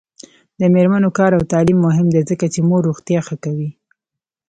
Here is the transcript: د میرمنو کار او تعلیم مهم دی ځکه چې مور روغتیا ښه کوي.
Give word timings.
د 0.59 0.61
میرمنو 0.73 1.09
کار 1.17 1.31
او 1.37 1.43
تعلیم 1.51 1.79
مهم 1.87 2.07
دی 2.13 2.21
ځکه 2.29 2.45
چې 2.53 2.59
مور 2.69 2.81
روغتیا 2.89 3.19
ښه 3.27 3.35
کوي. 3.43 3.69